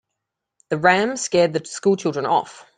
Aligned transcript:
The 0.69 0.79
ram 0.79 1.15
scared 1.15 1.53
the 1.53 1.63
school 1.63 1.95
children 1.95 2.25
off. 2.25 2.65